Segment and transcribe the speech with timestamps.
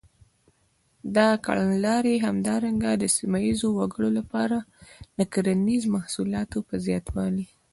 [1.15, 4.57] دا کړنلارې همدارنګه د سیمه ییزو وګړو لپاره
[5.17, 7.47] د کرنیزو محصولاتو په زباتوالي.